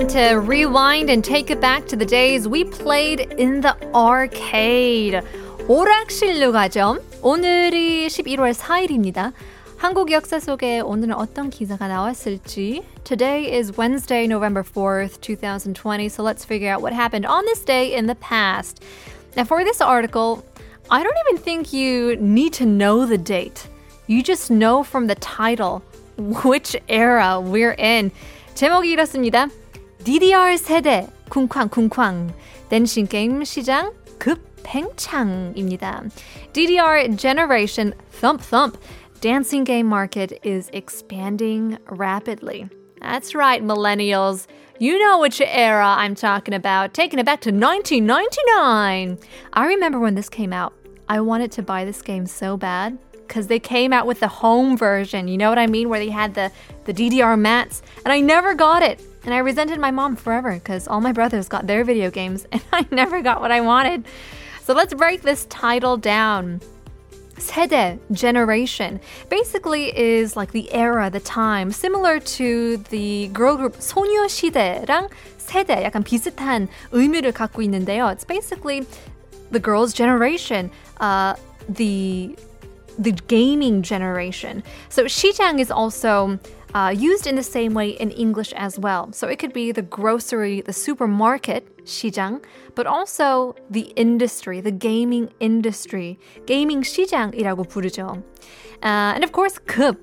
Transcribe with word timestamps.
time 0.00 0.06
to 0.08 0.40
rewind 0.40 1.10
and 1.10 1.22
take 1.22 1.50
it 1.50 1.60
back 1.60 1.86
to 1.86 1.96
the 1.96 2.06
days 2.06 2.48
we 2.48 2.64
played 2.64 3.20
in 3.38 3.60
the 3.60 3.74
arcade. 3.94 5.20
오락실로 5.68 6.52
가죠. 6.52 6.98
오늘이 7.22 8.06
11월 8.06 8.54
4일입니다. 8.54 9.32
한국 9.76 10.10
역사 10.12 10.40
속에 10.40 10.80
오늘은 10.80 11.14
어떤 11.14 11.50
기사가 11.50 11.88
나왔을지. 11.88 12.84
Today 13.04 13.52
is 13.52 13.72
Wednesday, 13.78 14.24
November 14.24 14.62
4th, 14.62 15.20
2020. 15.20 16.08
So 16.08 16.22
let's 16.22 16.44
figure 16.44 16.72
out 16.72 16.80
what 16.80 16.94
happened 16.94 17.26
on 17.26 17.44
this 17.44 17.64
day 17.64 17.94
in 17.94 18.06
the 18.06 18.16
past. 18.16 18.82
Now, 19.36 19.44
for 19.44 19.64
this 19.64 19.80
article, 19.80 20.44
I 20.90 21.02
don't 21.02 21.16
even 21.28 21.42
think 21.42 21.72
you 21.72 22.16
need 22.16 22.54
to 22.54 22.64
know 22.64 23.04
the 23.04 23.18
date. 23.18 23.68
You 24.06 24.22
just 24.22 24.50
know 24.50 24.82
from 24.82 25.08
the 25.08 25.16
title 25.16 25.82
which 26.16 26.76
era 26.88 27.40
we're 27.40 27.76
in. 27.78 28.10
제목이 28.54 28.90
이렇습니다. 28.90 29.48
DDR 30.04 30.56
세대 30.56 31.08
쿵쾅 31.30 31.68
쿵쾅 31.68 32.32
댄싱 32.68 33.06
게임 33.06 33.44
시장 33.44 33.92
급팽창입니다. 34.18 36.04
DDR 36.52 37.16
generation 37.16 37.94
thump 38.20 38.40
thump 38.42 38.78
dancing 39.20 39.64
game 39.64 39.86
market 39.86 40.38
is 40.44 40.70
expanding 40.72 41.78
rapidly. 41.90 42.68
That's 43.00 43.34
right, 43.34 43.62
millennials. 43.62 44.46
You 44.78 44.98
know 44.98 45.18
which 45.18 45.40
era 45.40 45.94
I'm 45.98 46.14
talking 46.14 46.54
about. 46.54 46.92
Taking 46.92 47.18
it 47.18 47.24
back 47.24 47.40
to 47.42 47.50
1999. 47.50 49.18
I 49.52 49.66
remember 49.66 49.98
when 49.98 50.14
this 50.14 50.28
came 50.28 50.52
out. 50.52 50.74
I 51.08 51.20
wanted 51.20 51.52
to 51.52 51.62
buy 51.62 51.84
this 51.84 52.02
game 52.02 52.26
so 52.26 52.56
bad 52.56 52.98
because 53.26 53.46
they 53.46 53.58
came 53.58 53.92
out 53.92 54.06
with 54.06 54.20
the 54.20 54.28
home 54.28 54.76
version. 54.76 55.28
You 55.28 55.38
know 55.38 55.48
what 55.48 55.58
I 55.58 55.66
mean? 55.66 55.88
Where 55.88 56.00
they 56.00 56.10
had 56.10 56.34
the, 56.34 56.50
the 56.84 56.92
DDR 56.92 57.38
mats. 57.38 57.82
And 58.04 58.12
I 58.12 58.20
never 58.20 58.54
got 58.54 58.82
it. 58.82 59.00
And 59.24 59.34
I 59.34 59.38
resented 59.38 59.80
my 59.80 59.90
mom 59.90 60.16
forever 60.16 60.52
because 60.54 60.86
all 60.86 61.00
my 61.00 61.12
brothers 61.12 61.48
got 61.48 61.66
their 61.66 61.82
video 61.84 62.10
games 62.10 62.46
and 62.52 62.62
I 62.72 62.86
never 62.90 63.22
got 63.22 63.40
what 63.40 63.50
I 63.50 63.60
wanted. 63.60 64.06
So 64.62 64.72
let's 64.74 64.94
break 64.94 65.22
this 65.22 65.46
title 65.46 65.96
down. 65.96 66.60
세대, 67.38 67.98
generation, 68.12 69.00
basically 69.28 69.96
is 69.96 70.36
like 70.36 70.52
the 70.52 70.72
era, 70.72 71.10
the 71.10 71.20
time, 71.20 71.70
similar 71.70 72.18
to 72.18 72.78
the 72.88 73.28
girl 73.28 73.56
group 73.56 73.74
소녀시대랑 73.78 75.08
세대, 75.38 75.82
약간 75.84 76.02
비슷한 76.02 76.68
의미를 76.92 77.32
갖고 77.32 77.62
있는데요. 77.62 78.10
It's 78.10 78.24
basically 78.24 78.86
the 79.50 79.60
girls' 79.60 79.92
generation, 79.92 80.70
uh, 81.00 81.34
the 81.68 82.36
the 82.98 83.12
gaming 83.28 83.82
generation. 83.82 84.62
So 84.88 85.04
시장 85.04 85.60
is 85.60 85.70
also 85.70 86.38
uh, 86.74 86.94
used 86.94 87.26
in 87.26 87.36
the 87.36 87.42
same 87.42 87.74
way 87.74 87.90
in 87.90 88.10
English 88.10 88.52
as 88.52 88.78
well. 88.78 89.12
So 89.12 89.28
it 89.28 89.38
could 89.38 89.52
be 89.52 89.72
the 89.72 89.82
grocery, 89.82 90.60
the 90.60 90.72
supermarket, 90.72 91.84
시장, 91.86 92.42
but 92.74 92.86
also 92.86 93.54
the 93.70 93.92
industry, 93.96 94.60
the 94.60 94.72
gaming 94.72 95.30
industry. 95.40 96.18
gaming 96.46 96.82
시장이라고 96.82 97.66
부르죠. 97.66 98.22
Uh, 98.82 99.14
and 99.14 99.24
of 99.24 99.32
course, 99.32 99.58
급. 99.66 99.98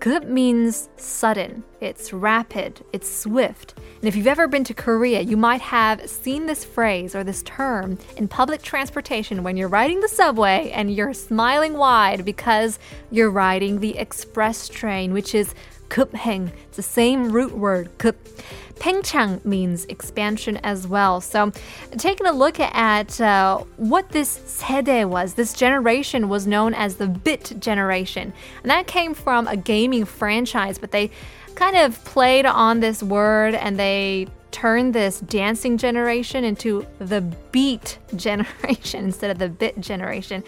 급 0.00 0.26
means 0.28 0.90
sudden. 0.96 1.64
It's 1.80 2.12
rapid. 2.12 2.84
It's 2.92 3.08
swift. 3.08 3.74
And 4.00 4.08
if 4.08 4.16
you've 4.16 4.26
ever 4.26 4.46
been 4.46 4.64
to 4.64 4.74
Korea, 4.74 5.22
you 5.22 5.38
might 5.38 5.62
have 5.62 6.10
seen 6.10 6.44
this 6.44 6.62
phrase 6.62 7.14
or 7.14 7.24
this 7.24 7.42
term 7.44 7.96
in 8.18 8.28
public 8.28 8.60
transportation 8.60 9.42
when 9.42 9.56
you're 9.56 9.68
riding 9.68 10.00
the 10.00 10.08
subway 10.08 10.70
and 10.74 10.94
you're 10.94 11.14
smiling 11.14 11.78
wide 11.78 12.24
because 12.24 12.78
you're 13.10 13.30
riding 13.30 13.80
the 13.80 13.96
express 13.96 14.68
train, 14.68 15.14
which 15.14 15.34
is 15.34 15.54
Kupheng. 15.89 16.51
It's 16.67 16.77
the 16.77 16.83
same 16.83 17.31
root 17.31 17.51
word, 17.51 17.89
kup. 17.97 18.15
Pengchang 18.75 19.43
means 19.43 19.83
expansion 19.85 20.55
as 20.57 20.87
well. 20.87 21.19
So, 21.19 21.51
taking 21.97 22.25
a 22.25 22.31
look 22.31 22.59
at 22.61 23.19
uh, 23.19 23.57
what 23.75 24.09
this 24.09 24.29
sede 24.29 25.05
was, 25.05 25.33
this 25.33 25.53
generation 25.53 26.29
was 26.29 26.47
known 26.47 26.73
as 26.73 26.95
the 26.95 27.07
bit 27.07 27.53
generation. 27.59 28.31
And 28.63 28.71
that 28.71 28.87
came 28.87 29.13
from 29.13 29.47
a 29.47 29.57
gaming 29.57 30.05
franchise, 30.05 30.77
but 30.77 30.91
they 30.91 31.11
kind 31.55 31.75
of 31.75 32.01
played 32.05 32.45
on 32.45 32.79
this 32.79 33.03
word 33.03 33.53
and 33.53 33.77
they 33.77 34.27
turned 34.51 34.95
this 34.95 35.19
dancing 35.19 35.77
generation 35.77 36.43
into 36.43 36.85
the 36.99 37.21
beat 37.51 37.99
generation 38.15 39.03
instead 39.03 39.29
of 39.29 39.39
the 39.39 39.49
bit 39.49 39.79
generation 39.81 40.43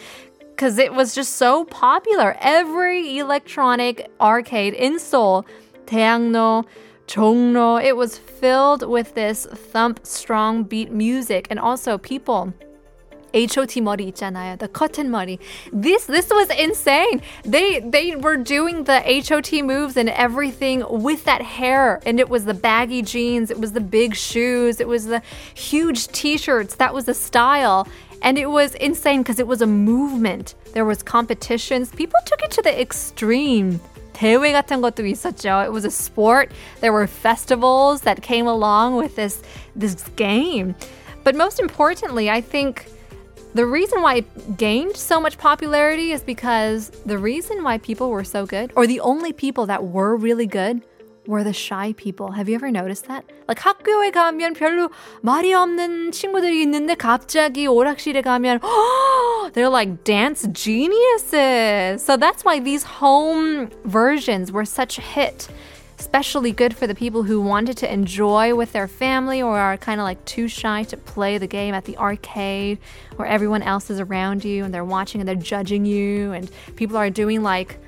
because 0.61 0.77
it 0.77 0.93
was 0.93 1.15
just 1.15 1.37
so 1.37 1.65
popular. 1.65 2.37
Every 2.39 3.17
electronic 3.17 4.11
arcade 4.21 4.75
in 4.75 4.99
Seoul, 4.99 5.43
Daehangno, 5.87 6.67
Chongno, 7.07 7.83
it 7.83 7.97
was 7.97 8.19
filled 8.19 8.87
with 8.87 9.15
this 9.15 9.47
thump 9.47 10.01
strong 10.03 10.61
beat 10.61 10.91
music 10.91 11.47
and 11.49 11.59
also 11.59 11.97
people. 11.97 12.53
HOT 13.33 13.81
머리 13.81 14.11
있잖아요. 14.11 14.59
The 14.59 14.67
cotton 14.67 15.09
머리. 15.09 15.39
This 15.73 16.05
this 16.05 16.29
was 16.29 16.49
insane. 16.51 17.23
They 17.43 17.79
they 17.79 18.15
were 18.15 18.37
doing 18.37 18.83
the 18.83 18.99
HOT 18.99 19.63
moves 19.63 19.97
and 19.97 20.09
everything 20.09 20.83
with 20.87 21.23
that 21.23 21.41
hair 21.41 22.01
and 22.05 22.19
it 22.19 22.29
was 22.29 22.45
the 22.45 22.53
baggy 22.53 23.01
jeans, 23.01 23.49
it 23.49 23.59
was 23.59 23.71
the 23.71 23.81
big 23.81 24.15
shoes, 24.15 24.79
it 24.79 24.87
was 24.87 25.05
the 25.05 25.23
huge 25.55 26.07
t-shirts. 26.09 26.75
That 26.75 26.93
was 26.93 27.05
the 27.05 27.15
style. 27.15 27.87
And 28.22 28.38
it 28.38 28.50
was 28.50 28.74
insane 28.76 29.22
because 29.22 29.38
it 29.38 29.46
was 29.46 29.62
a 29.62 29.66
movement. 29.66 30.54
There 30.72 30.84
was 30.84 31.02
competitions. 31.02 31.90
People 31.90 32.18
took 32.26 32.42
it 32.42 32.50
to 32.52 32.62
the 32.62 32.80
extreme. 32.80 33.80
대회 34.12 34.50
같은 34.50 34.80
것도 34.80 35.04
있었죠. 35.04 35.64
It 35.66 35.72
was 35.72 35.84
a 35.84 35.90
sport. 35.90 36.50
There 36.80 36.92
were 36.92 37.06
festivals 37.06 38.00
that 38.02 38.22
came 38.22 38.46
along 38.46 38.96
with 38.96 39.14
this 39.14 39.42
this 39.76 40.02
game. 40.16 40.74
But 41.22 41.36
most 41.36 41.60
importantly, 41.60 42.30
I 42.30 42.40
think 42.40 42.86
the 43.54 43.66
reason 43.66 44.00
why 44.00 44.24
it 44.24 44.56
gained 44.56 44.96
so 44.96 45.20
much 45.20 45.36
popularity 45.36 46.12
is 46.12 46.22
because 46.22 46.90
the 47.04 47.18
reason 47.18 47.62
why 47.62 47.78
people 47.78 48.10
were 48.10 48.24
so 48.24 48.46
good, 48.46 48.72
or 48.74 48.86
the 48.86 49.00
only 49.00 49.32
people 49.32 49.66
that 49.66 49.84
were 49.84 50.16
really 50.16 50.46
good, 50.46 50.80
were 51.26 51.44
the 51.44 51.52
shy 51.52 51.92
people. 51.96 52.32
Have 52.32 52.48
you 52.48 52.54
ever 52.54 52.70
noticed 52.70 53.06
that? 53.08 53.24
Like 53.48 53.58
학교에 53.58 54.10
가면 54.10 54.54
별로 54.54 54.90
말이 55.22 55.52
없는 55.54 56.12
친구들이 56.12 56.62
있는데 56.62 56.94
갑자기 56.94 57.66
오락실에 57.66 58.22
가면 58.22 58.60
they're 59.52 59.70
like 59.70 60.04
dance 60.04 60.46
geniuses. 60.52 62.02
So 62.02 62.16
that's 62.16 62.44
why 62.44 62.60
these 62.60 62.84
home 62.84 63.70
versions 63.84 64.52
were 64.52 64.64
such 64.64 64.98
a 64.98 65.02
hit. 65.02 65.48
Especially 65.98 66.52
good 66.52 66.76
for 66.76 66.86
the 66.86 66.94
people 66.94 67.22
who 67.22 67.40
wanted 67.40 67.78
to 67.78 67.90
enjoy 67.90 68.54
with 68.54 68.72
their 68.72 68.86
family 68.86 69.40
or 69.40 69.58
are 69.58 69.78
kind 69.78 69.98
of 69.98 70.04
like 70.04 70.22
too 70.26 70.46
shy 70.46 70.82
to 70.84 70.96
play 70.96 71.38
the 71.38 71.46
game 71.46 71.74
at 71.74 71.86
the 71.86 71.96
arcade 71.96 72.78
where 73.16 73.26
everyone 73.26 73.62
else 73.62 73.88
is 73.88 73.98
around 73.98 74.44
you 74.44 74.62
and 74.64 74.74
they're 74.74 74.84
watching 74.84 75.22
and 75.22 75.28
they're 75.28 75.34
judging 75.34 75.86
you 75.86 76.32
and 76.32 76.50
people 76.76 76.98
are 76.98 77.08
doing 77.08 77.42
like 77.42 77.78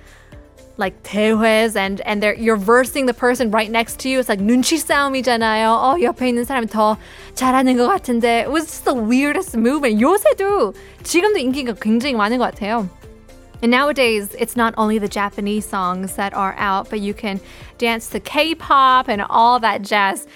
like 0.78 1.02
대회s 1.02 1.76
and 1.76 2.00
and 2.02 2.22
they're 2.22 2.34
you're 2.34 2.56
versing 2.56 3.06
the 3.06 3.14
person 3.14 3.50
right 3.50 3.70
next 3.70 3.98
to 4.00 4.08
you. 4.08 4.20
It's 4.20 4.28
like 4.28 4.40
눈치 4.40 4.78
싸움이잖아요. 4.78 5.68
어 5.68 6.00
옆에 6.00 6.28
있는 6.28 6.44
사람이 6.44 6.68
더 6.68 6.96
잘하는 7.34 7.76
것 7.76 7.88
같은데. 7.88 8.42
It 8.42 8.50
was 8.50 8.66
just 8.66 8.84
the 8.84 8.94
weirdest 8.94 9.56
move. 9.56 9.84
And 9.84 10.00
요새도 10.00 10.74
지금도 11.02 11.38
인기가 11.38 11.74
굉장히 11.74 12.14
많은 12.14 12.38
것 12.38 12.54
같아요. 12.54 12.88
And 13.60 13.72
nowadays, 13.72 14.36
it's 14.38 14.56
not 14.56 14.72
only 14.78 14.98
the 14.98 15.08
Japanese 15.08 15.66
songs 15.66 16.14
that 16.14 16.32
are 16.32 16.54
out, 16.58 16.88
but 16.90 17.00
you 17.00 17.12
can 17.12 17.40
dance 17.78 18.08
to 18.10 18.20
K 18.20 18.54
pop 18.54 19.08
and 19.08 19.20
all 19.28 19.58
that 19.58 19.82
jazz. 19.82 20.28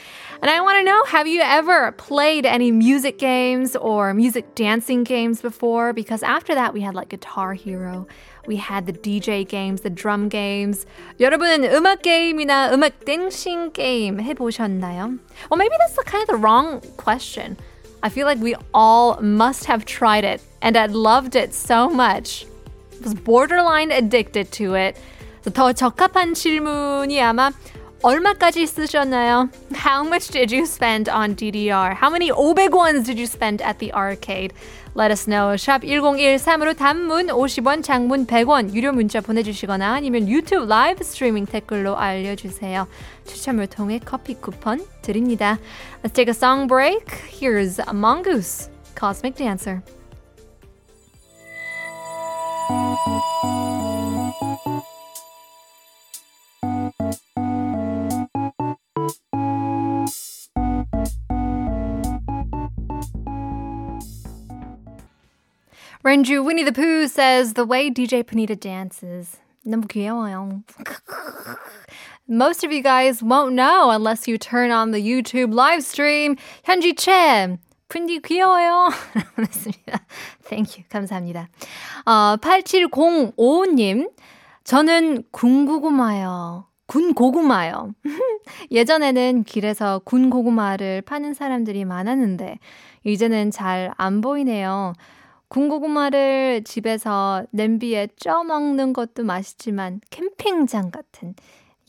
And 0.42 0.50
I 0.50 0.60
want 0.60 0.78
to 0.78 0.82
know 0.82 1.04
have 1.04 1.28
you 1.28 1.40
ever 1.40 1.92
played 1.92 2.44
any 2.44 2.72
music 2.72 3.16
games 3.16 3.76
or 3.76 4.12
music 4.12 4.56
dancing 4.56 5.04
games 5.04 5.40
before? 5.40 5.92
Because 5.92 6.24
after 6.24 6.56
that, 6.56 6.74
we 6.74 6.80
had 6.80 6.96
like 6.96 7.10
Guitar 7.10 7.54
Hero. 7.54 8.08
We 8.46 8.56
had 8.56 8.86
the 8.86 8.92
DJ 8.92 9.46
games, 9.46 9.82
the 9.82 9.90
drum 9.90 10.28
games. 10.28 10.86
여러분은 11.20 11.64
음악 11.74 12.02
게임이나 12.02 12.72
음악 12.72 13.04
댄싱 13.04 13.72
게임 13.72 14.20
해보셨나요? 14.20 15.18
Well, 15.50 15.58
maybe 15.58 15.76
that's 15.78 15.94
the 15.94 16.04
kind 16.04 16.22
of 16.22 16.28
the 16.28 16.36
wrong 16.36 16.80
question. 16.96 17.56
I 18.02 18.08
feel 18.08 18.26
like 18.26 18.42
we 18.42 18.56
all 18.74 19.20
must 19.22 19.66
have 19.66 19.84
tried 19.84 20.24
it 20.24 20.42
and 20.60 20.76
had 20.76 20.92
loved 20.92 21.36
it 21.36 21.54
so 21.54 21.88
much. 21.88 22.46
Was 23.02 23.14
borderline 23.14 23.92
addicted 23.92 24.50
to 24.52 24.74
it. 24.74 24.98
더 25.50 25.72
적합한 25.72 26.34
질문이 26.34 27.20
아마 27.20 27.50
얼마까지 28.03 28.67
쓰셨나요? 28.67 29.49
How 29.73 30.05
much 30.05 30.29
did 30.29 30.53
you 30.53 30.65
spend 30.65 31.09
on 31.09 31.35
DDR? 31.35 31.93
How 31.93 32.09
many 32.09 32.31
500원s 32.31 33.05
did 33.05 33.17
you 33.17 33.25
spend 33.25 33.61
at 33.61 33.79
the 33.79 33.91
arcade? 33.93 34.53
Let 34.95 35.11
us 35.11 35.25
know. 35.25 35.55
샵 35.57 35.81
1013으로 35.83 36.75
단문 36.77 37.27
50원, 37.27 37.83
장문 37.83 38.27
100원 38.27 38.73
유료 38.73 38.91
문자 38.91 39.19
보내주시거나 39.21 39.93
아니면 39.93 40.27
유튜브 40.27 40.65
라이브 40.65 41.03
스트리밍 41.03 41.45
댓글로 41.45 41.97
알려주세요. 41.97 42.87
추첨을 43.25 43.67
통해 43.67 43.99
커피 44.03 44.35
쿠폰 44.35 44.85
드립니다. 45.01 45.57
Let's 46.03 46.13
take 46.13 46.29
a 46.29 46.35
song 46.35 46.67
break. 46.67 47.05
Here's 47.29 47.79
Mongoose, 47.91 48.69
Cosmic 48.95 49.35
Dancer. 49.37 49.81
Renju 66.07 66.45
Winnie 66.45 66.63
the 66.63 66.71
Pooh 66.71 67.05
says 67.09 67.51
the 67.55 67.65
way 67.65 67.91
DJ 67.91 68.23
Panita 68.23 68.57
dances. 68.57 69.41
너무 69.65 69.85
귀여워요. 69.89 70.63
Most 72.29 72.63
of 72.63 72.71
you 72.71 72.81
guys 72.81 73.21
won't 73.21 73.55
know 73.55 73.89
unless 73.89 74.25
you 74.25 74.37
turn 74.37 74.71
on 74.71 74.91
the 74.91 75.01
YouTube 75.01 75.53
live 75.53 75.83
stream. 75.83 76.37
현지 76.63 76.95
채. 76.95 77.57
푼디 77.89 78.21
귀여워요. 78.21 78.89
Thank 80.47 80.77
you. 80.77 80.85
감사합니다. 80.87 81.49
어, 82.05 82.37
8705님. 82.37 84.09
저는 84.63 85.23
군고구마요. 85.31 86.67
군 86.85 87.13
고구마요. 87.13 87.93
예전에는 88.71 89.43
길에서 89.43 89.99
군 90.05 90.29
고구마를 90.29 91.01
파는 91.01 91.33
사람들이 91.33 91.83
많았는데, 91.83 92.59
이제는 93.03 93.51
잘 93.51 93.91
안 93.97 94.21
보이네요. 94.21 94.93
군고구마를 95.49 96.63
집에서 96.65 97.45
냄비에 97.51 98.07
쪄 98.17 98.43
먹는 98.43 98.93
것도 98.93 99.23
맛있지만, 99.23 100.01
캠핑장 100.09 100.91
같은 100.91 101.35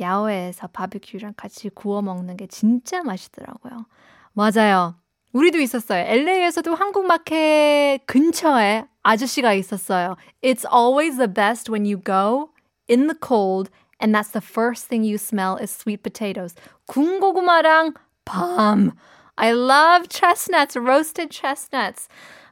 야외에서 0.00 0.68
바비큐랑 0.68 1.34
같이 1.36 1.68
구워 1.70 2.02
먹는 2.02 2.36
게 2.36 2.46
진짜 2.46 3.02
맛있더라고요. 3.02 3.86
맞아요. 4.32 4.94
우리도 5.32 5.58
있었어요. 5.58 6.04
LA에서도 6.06 6.74
한국 6.74 7.06
마켓 7.06 8.00
근처에 8.06 8.86
아저씨가 9.02 9.52
있었어요. 9.54 10.16
It's 10.42 10.64
always 10.72 11.16
the 11.16 11.32
best 11.32 11.70
when 11.70 11.84
you 11.84 12.00
go 12.02 12.50
in 12.88 13.08
the 13.08 13.18
cold 13.20 13.70
and 14.00 14.14
that's 14.14 14.30
the 14.30 14.40
first 14.40 14.88
thing 14.88 15.04
you 15.04 15.16
smell 15.16 15.58
is 15.60 15.70
sweet 15.70 16.02
potatoes. 16.02 16.54
군고구마랑 16.86 17.94
밤. 18.24 18.92
I 19.36 19.52
love 19.52 20.08
chestnuts, 20.08 20.76
roasted 20.76 21.30
chestnuts. 21.30 22.08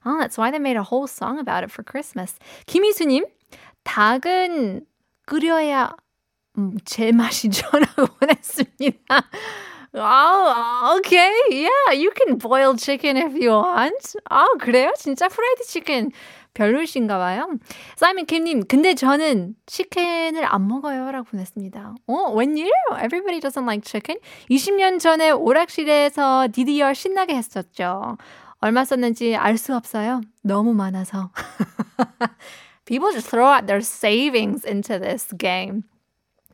Oh, 0.06 0.18
that's 0.20 0.38
why 0.38 0.50
they 0.52 0.60
made 0.60 0.76
a 0.76 0.84
whole 0.84 1.08
song 1.08 1.38
about 1.40 1.64
it 1.64 1.70
for 1.70 1.82
Christmas. 1.82 2.38
김희수님, 2.66 3.24
닭은 3.84 4.86
끓여야 5.26 5.96
음, 6.58 6.78
제맛이죠라고 6.84 8.06
보냈습니다. 8.18 8.98
Oh, 9.98 10.96
okay. 10.98 11.32
Yeah, 11.50 11.92
you 11.92 12.12
can 12.14 12.36
boil 12.38 12.76
chicken 12.76 13.16
if 13.16 13.34
you 13.34 13.50
want. 13.50 14.14
아, 14.30 14.46
그래요? 14.60 14.92
진짜 14.96 15.26
프라이드 15.28 15.64
치킨 15.64 16.12
별로이신가 16.52 17.18
봐요. 17.18 17.48
사이먼 17.96 18.26
킴님, 18.26 18.64
근데 18.68 18.94
저는 18.94 19.54
치킨을 19.66 20.44
안 20.44 20.68
먹어요. 20.68 21.10
라고 21.10 21.24
보냈습니다. 21.30 21.94
어, 22.06 22.32
웬일? 22.32 22.70
Everybody 22.92 23.40
doesn't 23.40 23.64
like 23.64 23.82
chicken? 23.84 24.20
20년 24.50 24.98
전에 25.00 25.30
오락실에서 25.30 26.48
DDR 26.52 26.94
신나게 26.94 27.34
했었죠. 27.34 28.16
얼마 28.58 28.84
썼는지 28.84 29.36
알 29.36 29.56
수 29.58 29.74
없어요. 29.74 30.20
너무 30.42 30.74
많아서. 30.74 31.30
People 32.84 33.12
just 33.12 33.28
throw 33.28 33.52
out 33.52 33.66
their 33.66 33.80
savings 33.80 34.66
into 34.66 34.98
this 34.98 35.34
game. 35.36 35.82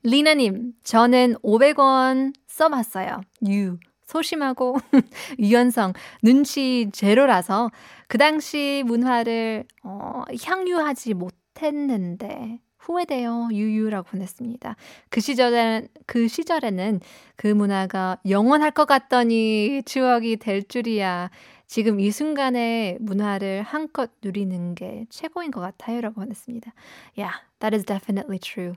리나님, 0.03 0.73
저는 0.83 1.37
500원 1.43 2.35
써봤어요. 2.47 3.21
유. 3.49 3.79
소심하고 4.07 4.79
유연성, 5.39 5.95
눈치 6.23 6.91
제로라서 6.93 7.71
그 8.09 8.19
당시 8.19 8.83
문화를 8.85 9.65
어, 9.85 10.25
향유하지 10.43 11.15
못했는데 11.15 12.59
후회돼요. 12.79 13.49
유유라고 13.53 14.09
보냈습니다. 14.11 14.77
그 15.09 15.21
시절에는 15.21 15.89
그 16.07 16.29
시절에는 16.29 17.01
그 17.37 17.47
문화가 17.47 18.19
영원할 18.29 18.73
것 18.73 18.87
같더니 18.87 19.83
추억이 19.87 20.37
될 20.37 20.65
줄이야. 20.65 21.31
지금 21.73 22.01
이 22.01 22.11
순간의 22.11 22.99
문화를 23.01 23.63
한껏 23.63 24.11
누리는 24.23 24.75
게 24.75 25.07
최고인 25.09 25.51
것 25.51 25.63
같아요라고 25.63 26.17
보냈습니다. 26.17 26.71
Yeah, 27.17 27.33
that 27.61 27.75
is 27.75 27.87
definitely 27.87 28.39
true. 28.39 28.75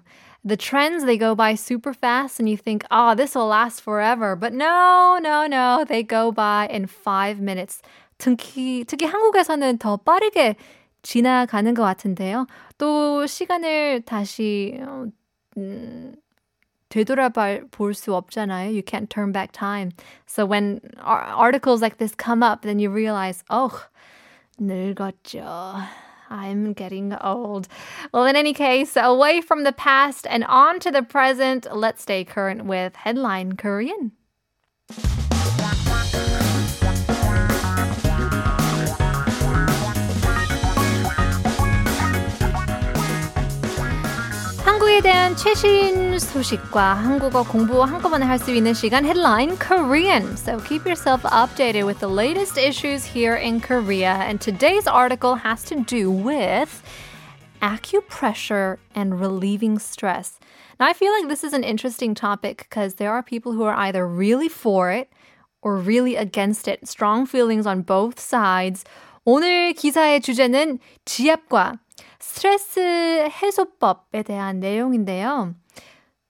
The 0.48 0.56
trends 0.56 1.04
they 1.04 1.20
go 1.20 1.36
by 1.36 1.56
super 1.56 1.92
fast 1.94 2.40
and 2.40 2.48
you 2.48 2.56
think, 2.56 2.88
"Oh, 2.90 3.14
this 3.14 3.36
will 3.36 3.52
last 3.52 3.84
forever." 3.84 4.40
But 4.40 4.54
no, 4.56 5.20
no, 5.20 5.46
no. 5.46 5.84
They 5.84 6.08
go 6.08 6.32
by 6.32 6.70
in 6.72 6.88
5 6.88 7.42
minutes. 7.44 7.82
특히 8.18 8.86
특히 8.88 9.06
한국에서는 9.06 9.78
더 9.78 9.98
빠르게 9.98 10.56
지나가는 11.02 11.74
것 11.74 11.84
같은데요. 11.84 12.48
또 12.78 13.28
시간을 13.28 14.04
다시 14.06 14.80
음, 15.58 16.16
되돌아볼 16.91 17.95
수 17.95 18.11
없잖아요. 18.13 18.75
You 18.75 18.83
can't 18.83 19.09
turn 19.09 19.33
back 19.33 19.53
time. 19.53 19.93
So 20.27 20.45
when 20.45 20.81
articles 21.01 21.81
like 21.81 21.99
this 21.99 22.15
come 22.15 22.43
up, 22.43 22.63
then 22.63 22.79
you 22.79 22.91
realize, 22.91 23.45
oh, 23.49 23.85
늙었죠. 24.61 25.87
I'm 26.31 26.73
getting 26.73 27.15
old. 27.21 27.69
Well, 28.13 28.27
in 28.27 28.37
any 28.37 28.53
case, 28.53 28.97
away 28.97 29.41
from 29.41 29.65
the 29.65 29.73
past 29.73 30.27
and 30.29 30.45
on 30.45 30.79
to 30.81 30.91
the 30.91 31.03
present, 31.03 31.67
let's 31.75 32.03
stay 32.03 32.25
current 32.25 32.67
with 32.67 32.95
Headline 32.97 33.55
Korean. 33.55 34.13
한국에 44.95 45.01
대한 45.01 45.35
최신 45.35 46.17
소식과 46.17 46.95
한국어 46.95 47.43
공부 47.43 47.83
한꺼번에 47.83 48.25
할 48.25 48.39
수 48.39 48.53
있는 48.53 48.73
시간 48.73 49.05
Headline 49.05 49.59
Korean. 49.59 50.37
So 50.37 50.61
keep 50.61 50.87
yourself 50.87 51.25
updated 51.25 51.85
with 51.87 51.99
the 51.99 52.09
latest 52.09 52.57
issues 52.57 53.05
here 53.05 53.35
in 53.35 53.61
Korea. 53.61 54.15
And 54.23 54.41
today's 54.41 54.87
article 54.87 55.35
has 55.43 55.65
to 55.65 55.83
do 55.83 56.09
with 56.09 56.85
acupressure 57.61 58.79
and 58.95 59.19
relieving 59.19 59.81
stress. 59.81 60.39
Now, 60.79 60.87
I 60.87 60.93
feel 60.93 61.11
like 61.19 61.27
this 61.27 61.43
is 61.43 61.53
an 61.53 61.65
interesting 61.65 62.15
topic 62.15 62.69
because 62.71 62.95
there 62.95 63.11
are 63.11 63.25
people 63.25 63.51
who 63.51 63.65
are 63.65 63.75
either 63.75 64.07
really 64.07 64.49
for 64.49 64.93
it 64.93 65.11
or 65.63 65.79
really 65.79 66.15
against 66.15 66.69
it. 66.69 66.87
Strong 66.87 67.27
feelings 67.27 67.67
on 67.67 67.83
both 67.83 68.21
sides. 68.21 68.85
오늘 69.28 69.74
기사의 69.74 70.22
주제는 70.22 70.78
지압과 71.04 71.80
스트레스 72.20 72.80
해소법에 72.80 74.22
대한 74.22 74.60
내용인데요. 74.60 75.56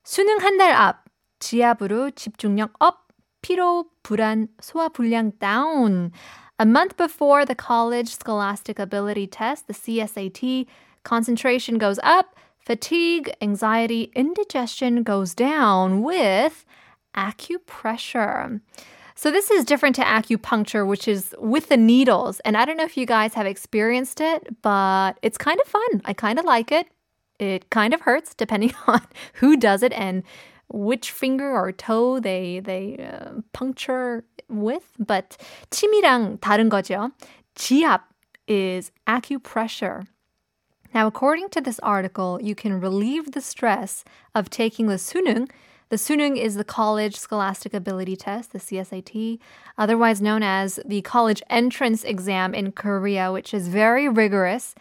수능 0.05 0.37
한 0.37 0.57
달 0.57 0.71
앞, 0.71 1.03
지압으로 1.39 2.11
집중력 2.11 2.71
업, 2.79 3.09
피로, 3.41 3.85
불안, 4.01 4.47
소화 4.61 4.87
불량 4.87 5.33
다운. 5.39 6.11
A 6.57 6.65
month 6.65 6.95
before 6.95 7.43
the 7.45 7.53
college 7.53 8.13
scholastic 8.15 8.79
ability 8.79 9.27
test, 9.27 9.67
the 9.67 9.73
CSAT, 9.73 10.65
concentration 11.03 11.77
goes 11.77 11.99
up, 12.01 12.33
fatigue, 12.65 13.29
anxiety, 13.41 14.09
indigestion 14.15 15.03
goes 15.03 15.35
down 15.35 16.01
with 16.01 16.63
acupressure. 17.13 18.61
So 19.14 19.30
this 19.30 19.50
is 19.50 19.64
different 19.64 19.96
to 19.96 20.02
acupuncture, 20.02 20.86
which 20.86 21.06
is 21.06 21.34
with 21.38 21.68
the 21.68 21.76
needles. 21.76 22.40
And 22.40 22.56
I 22.56 22.64
don't 22.64 22.76
know 22.76 22.84
if 22.84 22.96
you 22.96 23.06
guys 23.06 23.34
have 23.34 23.46
experienced 23.46 24.20
it, 24.20 24.62
but 24.62 25.18
it's 25.22 25.36
kind 25.36 25.60
of 25.60 25.66
fun. 25.66 26.02
I 26.04 26.12
kind 26.14 26.38
of 26.38 26.44
like 26.44 26.72
it. 26.72 26.86
It 27.38 27.70
kind 27.70 27.92
of 27.92 28.02
hurts 28.02 28.34
depending 28.34 28.72
on 28.86 29.02
who 29.34 29.56
does 29.56 29.82
it 29.82 29.92
and 29.92 30.22
which 30.68 31.10
finger 31.10 31.50
or 31.50 31.72
toe 31.72 32.20
they 32.20 32.60
they 32.60 32.96
uh, 32.96 33.40
puncture 33.52 34.24
with. 34.48 34.92
But 34.98 35.36
침이랑 35.70 36.38
다른 36.40 36.70
거죠. 36.70 37.12
지압 37.56 38.02
is 38.46 38.90
acupressure. 39.06 40.06
Now, 40.92 41.06
according 41.06 41.50
to 41.50 41.60
this 41.60 41.78
article, 41.80 42.40
you 42.42 42.54
can 42.54 42.80
relieve 42.80 43.32
the 43.32 43.40
stress 43.40 44.04
of 44.34 44.50
taking 44.50 44.88
the 44.88 44.96
sunung, 44.96 45.48
the 45.90 45.96
Sunung 45.96 46.36
is 46.36 46.54
the 46.54 46.64
College 46.64 47.16
Scholastic 47.16 47.74
Ability 47.74 48.14
Test, 48.14 48.52
the 48.52 48.60
CSAT, 48.60 49.40
otherwise 49.76 50.22
known 50.22 50.42
as 50.44 50.78
the 50.86 51.02
college 51.02 51.42
entrance 51.50 52.04
exam 52.04 52.54
in 52.54 52.70
Korea, 52.70 53.32
which 53.32 53.52
is 53.52 53.66
very 53.66 54.08
rigorous. 54.08 54.76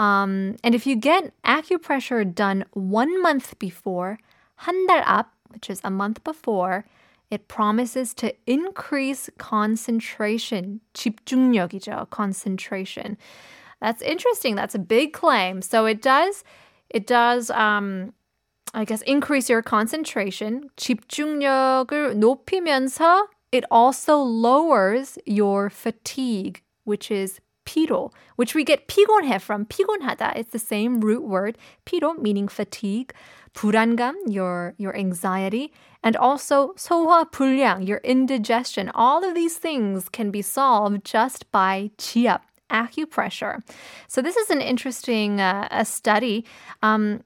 Um, 0.00 0.56
and 0.64 0.74
if 0.74 0.84
you 0.84 0.96
get 0.96 1.32
acupressure 1.44 2.24
done 2.34 2.64
one 2.72 3.22
month 3.22 3.56
before, 3.60 4.18
한달 4.62 5.04
앞, 5.04 5.26
which 5.48 5.70
is 5.70 5.80
a 5.84 5.90
month 5.90 6.24
before, 6.24 6.84
it 7.30 7.46
promises 7.46 8.12
to 8.14 8.34
increase 8.46 9.30
concentration. 9.38 10.80
집중력이죠, 10.94 12.10
concentration. 12.10 13.16
That's 13.80 14.02
interesting. 14.02 14.56
That's 14.56 14.74
a 14.74 14.78
big 14.78 15.12
claim. 15.12 15.62
So 15.62 15.86
it 15.86 16.02
does, 16.02 16.42
it 16.90 17.06
does 17.06 17.50
um, 17.50 18.12
I 18.74 18.84
guess 18.84 19.02
increase 19.02 19.48
your 19.48 19.62
concentration, 19.62 20.70
집중력을 20.76 22.14
높이면서 22.18 23.28
it 23.50 23.64
also 23.70 24.18
lowers 24.18 25.18
your 25.24 25.70
fatigue, 25.70 26.62
which 26.84 27.10
is 27.10 27.40
피로, 27.64 28.10
which 28.36 28.54
we 28.54 28.64
get 28.64 28.88
피곤해 28.88 29.40
from 29.40 29.64
피곤하다. 29.66 30.36
It's 30.36 30.52
the 30.52 30.58
same 30.58 31.00
root 31.00 31.22
word, 31.22 31.56
피로 31.86 32.18
meaning 32.18 32.48
fatigue, 32.48 33.12
불안감, 33.54 34.14
your 34.26 34.74
your 34.78 34.94
anxiety, 34.96 35.72
and 36.02 36.16
also 36.16 36.74
소화 36.76 37.30
불량, 37.30 37.86
your 37.86 38.00
indigestion. 38.04 38.90
All 38.94 39.24
of 39.24 39.34
these 39.34 39.56
things 39.56 40.08
can 40.08 40.30
be 40.30 40.42
solved 40.42 41.04
just 41.04 41.50
by 41.50 41.90
지압, 41.98 42.40
acupressure. 42.70 43.62
So, 44.08 44.22
this 44.22 44.36
is 44.36 44.50
an 44.50 44.60
interesting 44.60 45.40
uh, 45.40 45.68
a 45.70 45.84
study. 45.84 46.44
Um, 46.82 47.22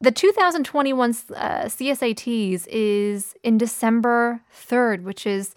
the 0.00 0.10
2021 0.10 1.10
uh, 1.10 1.64
CSATs 1.64 2.66
is 2.68 3.34
in 3.42 3.56
December 3.56 4.42
3rd, 4.54 5.02
which 5.02 5.26
is 5.26 5.54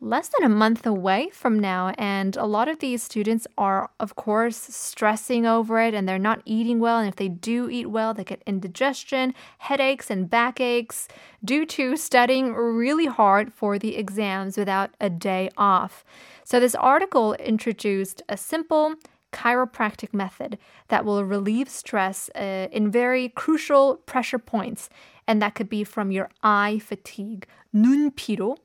less 0.00 0.28
than 0.28 0.44
a 0.44 0.54
month 0.54 0.86
away 0.86 1.30
from 1.30 1.58
now. 1.58 1.92
And 1.98 2.36
a 2.36 2.44
lot 2.44 2.68
of 2.68 2.78
these 2.78 3.02
students 3.02 3.46
are, 3.56 3.90
of 3.98 4.14
course, 4.14 4.56
stressing 4.56 5.46
over 5.46 5.80
it 5.80 5.94
and 5.94 6.08
they're 6.08 6.18
not 6.18 6.42
eating 6.44 6.78
well. 6.80 6.98
And 6.98 7.08
if 7.08 7.16
they 7.16 7.28
do 7.28 7.68
eat 7.70 7.86
well, 7.86 8.14
they 8.14 8.24
get 8.24 8.42
indigestion, 8.46 9.34
headaches, 9.58 10.10
and 10.10 10.28
backaches 10.28 11.08
due 11.42 11.64
to 11.66 11.96
studying 11.96 12.54
really 12.54 13.06
hard 13.06 13.52
for 13.52 13.78
the 13.78 13.96
exams 13.96 14.56
without 14.56 14.90
a 15.00 15.10
day 15.10 15.50
off. 15.56 16.04
So, 16.44 16.60
this 16.60 16.74
article 16.74 17.34
introduced 17.34 18.22
a 18.28 18.36
simple 18.36 18.94
chiropractic 19.31 20.13
method 20.13 20.57
that 20.89 21.03
will 21.03 21.25
relieve 21.25 21.67
stress 21.67 22.29
uh, 22.35 22.67
in 22.71 22.91
very 22.91 23.29
crucial 23.29 23.97
pressure 24.05 24.39
points. 24.39 24.89
And 25.27 25.41
that 25.41 25.55
could 25.55 25.69
be 25.69 25.83
from 25.83 26.11
your 26.11 26.29
eye 26.43 26.79
fatigue, 26.79 27.47
눈 27.73 28.11
피로, 28.11 28.57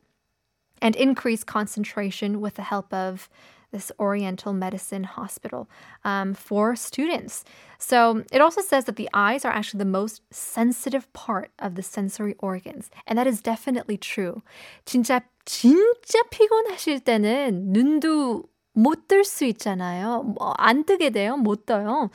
and 0.83 0.95
increase 0.95 1.43
concentration 1.43 2.41
with 2.41 2.55
the 2.55 2.63
help 2.63 2.93
of 2.93 3.29
this 3.71 3.93
Oriental 3.99 4.53
Medicine 4.53 5.05
Hospital 5.05 5.69
um, 6.05 6.33
for 6.33 6.75
students. 6.75 7.45
So 7.79 8.25
it 8.33 8.41
also 8.41 8.63
says 8.63 8.87
that 8.87 8.97
the 8.97 9.11
eyes 9.13 9.45
are 9.45 9.53
actually 9.53 9.79
the 9.79 9.85
most 9.85 10.23
sensitive 10.31 11.13
part 11.13 11.51
of 11.59 11.75
the 11.75 11.83
sensory 11.83 12.35
organs. 12.39 12.91
And 13.07 13.19
that 13.19 13.27
is 13.27 13.43
definitely 13.43 13.99
true. 13.99 14.43
진짜, 14.87 15.23
진짜 15.45 16.23
피곤하실 16.31 17.01
때는 17.01 17.73
눈도 17.73 18.45
못뜰수 18.75 19.45
있잖아요. 19.47 20.35
안 20.57 20.85
뜨게 20.85 21.11
돼요. 21.11 21.37
못 21.37 21.67
떠요. 21.67 22.11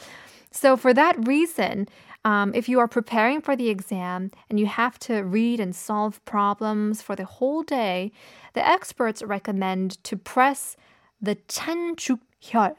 So 0.52 0.78
for 0.78 0.94
that 0.94 1.16
reason, 1.28 1.88
um, 2.24 2.54
if 2.54 2.70
you 2.70 2.80
are 2.80 2.88
preparing 2.88 3.42
for 3.42 3.56
the 3.56 3.70
exam 3.70 4.32
and 4.50 4.60
you 4.60 4.68
have 4.68 4.98
to 5.00 5.24
read 5.24 5.60
and 5.60 5.76
solve 5.76 6.24
problems 6.26 7.02
for 7.02 7.16
the 7.16 7.26
whole 7.26 7.64
day, 7.64 8.12
the 8.54 8.66
experts 8.66 9.22
recommend 9.22 10.02
to 10.06 10.16
press 10.16 10.78
the 11.22 11.36
chanjukhyul, 11.48 12.76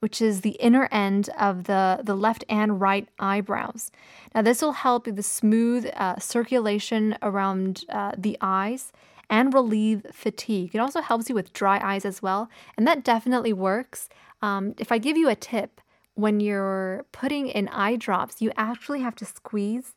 which 0.00 0.20
is 0.20 0.42
the 0.42 0.56
inner 0.60 0.88
end 0.92 1.30
of 1.38 1.64
the, 1.64 2.00
the 2.04 2.14
left 2.14 2.44
and 2.48 2.80
right 2.80 3.08
eyebrows. 3.18 3.90
Now, 4.34 4.42
this 4.42 4.62
will 4.62 4.72
help 4.72 5.06
the 5.06 5.22
smooth 5.22 5.90
uh, 5.96 6.18
circulation 6.18 7.16
around 7.22 7.84
uh, 7.88 8.12
the 8.16 8.36
eyes 8.40 8.92
and 9.29 9.53
relieve 9.53 10.05
fatigue. 10.11 10.71
It 10.73 10.79
also 10.79 11.01
helps 11.01 11.29
you 11.29 11.35
with 11.35 11.53
dry 11.53 11.79
eyes 11.83 12.05
as 12.05 12.21
well, 12.21 12.49
and 12.77 12.87
that 12.87 13.03
definitely 13.03 13.53
works. 13.53 14.09
Um, 14.41 14.73
if 14.77 14.91
I 14.91 14.97
give 14.97 15.17
you 15.17 15.29
a 15.29 15.35
tip, 15.35 15.81
when 16.15 16.39
you're 16.39 17.05
putting 17.11 17.47
in 17.47 17.67
eye 17.69 17.95
drops, 17.95 18.41
you 18.41 18.51
actually 18.57 19.01
have 19.01 19.15
to 19.15 19.25
squeeze 19.25 19.95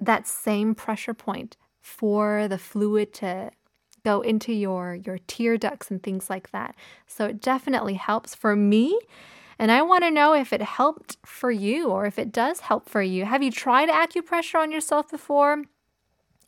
that 0.00 0.26
same 0.26 0.74
pressure 0.74 1.14
point 1.14 1.56
for 1.80 2.48
the 2.48 2.58
fluid 2.58 3.12
to 3.14 3.50
go 4.04 4.20
into 4.20 4.52
your 4.52 4.94
your 4.94 5.18
tear 5.26 5.56
ducts 5.56 5.90
and 5.90 6.02
things 6.02 6.30
like 6.30 6.50
that. 6.50 6.74
So 7.06 7.26
it 7.26 7.40
definitely 7.40 7.94
helps 7.94 8.34
for 8.34 8.56
me. 8.56 8.98
And 9.58 9.70
I 9.70 9.82
want 9.82 10.02
to 10.02 10.10
know 10.10 10.34
if 10.34 10.52
it 10.52 10.62
helped 10.62 11.18
for 11.24 11.50
you 11.50 11.88
or 11.88 12.06
if 12.06 12.18
it 12.18 12.32
does 12.32 12.60
help 12.60 12.88
for 12.88 13.02
you. 13.02 13.26
Have 13.26 13.42
you 13.42 13.50
tried 13.50 13.88
acupressure 13.88 14.58
on 14.58 14.72
yourself 14.72 15.10
before? 15.10 15.62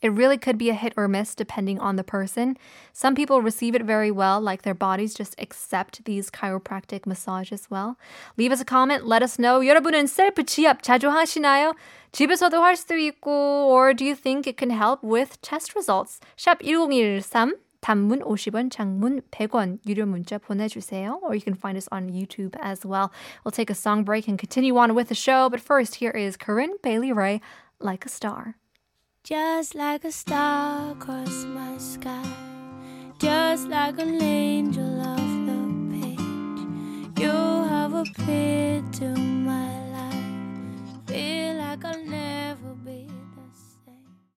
It 0.05 0.13
really 0.13 0.37
could 0.37 0.59
be 0.59 0.69
a 0.69 0.75
hit 0.75 0.93
or 0.95 1.07
miss 1.07 1.33
depending 1.33 1.79
on 1.79 1.95
the 1.95 2.03
person. 2.03 2.57
Some 2.93 3.15
people 3.15 3.41
receive 3.41 3.73
it 3.73 3.81
very 3.81 4.11
well, 4.11 4.39
like 4.39 4.61
their 4.61 4.75
bodies 4.75 5.15
just 5.15 5.33
accept 5.39 6.05
these 6.05 6.29
chiropractic 6.29 7.07
massages 7.07 7.65
well. 7.71 7.97
Leave 8.37 8.51
us 8.51 8.61
a 8.61 8.65
comment, 8.65 9.07
let 9.07 9.23
us 9.23 9.39
know. 9.39 9.61
여러분은 9.61 10.05
셀프 10.05 10.43
지압 10.43 10.83
자주 10.83 11.09
하시나요? 11.09 11.73
집에서도 12.11 12.53
할 12.61 12.75
수도 12.75 12.93
있고, 12.93 13.65
or 13.65 13.95
do 13.95 14.05
you 14.05 14.13
think 14.13 14.45
it 14.45 14.57
can 14.57 14.69
help 14.69 15.01
with 15.01 15.41
test 15.41 15.73
results? 15.73 16.19
샵 16.37 16.61
1013. 16.61 17.55
단문 17.81 18.21
50원, 18.21 18.69
장문 18.69 19.21
100원 19.31 19.79
유료 19.87 20.05
문자 20.05 20.37
보내주세요. 20.37 21.19
Or 21.23 21.33
you 21.33 21.41
can 21.41 21.55
find 21.55 21.77
us 21.77 21.89
on 21.91 22.09
YouTube 22.09 22.55
as 22.61 22.85
well. 22.85 23.11
We'll 23.43 23.51
take 23.51 23.71
a 23.71 23.75
song 23.75 24.03
break 24.03 24.27
and 24.27 24.37
continue 24.37 24.77
on 24.77 24.93
with 24.93 25.09
the 25.09 25.15
show. 25.15 25.49
But 25.49 25.61
first, 25.61 25.95
here 25.95 26.11
is 26.11 26.37
Corinne 26.37 26.77
Bailey 26.83 27.11
Rae, 27.11 27.41
Like 27.79 28.05
a 28.05 28.09
Star. 28.09 28.57
Just 29.25 29.73
like 29.73 30.05
a 30.05 30.11
star 30.11 30.91
across 30.91 31.45
my 31.45 31.79
sky, 31.79 32.29
just 33.17 33.67
like 33.69 33.97
an 33.97 34.21
angel 34.21 35.01
off 35.01 35.17
the 35.17 35.61
page, 35.89 37.19
you 37.19 37.31
have 37.31 37.95
appeared 37.95 38.93
to 38.93 39.07
my 39.17 39.79
life. 39.97 41.07
Feel 41.07 41.55
like 41.55 41.83
I'll 41.83 42.05
never. 42.05 42.54